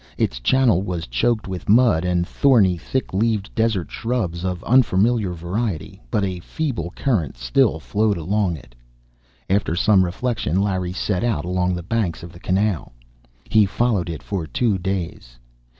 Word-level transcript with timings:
Its 0.17 0.39
channel 0.39 0.81
was 0.81 1.05
choked 1.05 1.47
with 1.47 1.69
mud 1.69 2.03
and 2.03 2.27
thorny, 2.27 2.75
thick 2.75 3.13
leaved 3.13 3.53
desert 3.53 3.91
shrubs 3.91 4.43
of 4.43 4.63
unfamiliar 4.63 5.31
variety; 5.31 6.01
but 6.09 6.23
a 6.23 6.39
feeble 6.39 6.89
current 6.95 7.37
still 7.37 7.79
flowed 7.79 8.17
along 8.17 8.57
it. 8.57 8.73
After 9.47 9.75
some 9.75 10.03
reflection, 10.03 10.59
Larry 10.59 10.91
set 10.91 11.23
out 11.23 11.45
along 11.45 11.75
the 11.75 11.83
banks 11.83 12.23
of 12.23 12.31
the 12.33 12.39
canal. 12.39 12.93
He 13.47 13.67
followed 13.67 14.09
it 14.09 14.23
for 14.23 14.47
two 14.47 14.79
days. 14.79 15.37